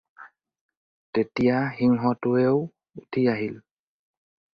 [1.17, 2.55] তেতিযা সিংহটোৱেও
[3.01, 3.55] উঠি আহিল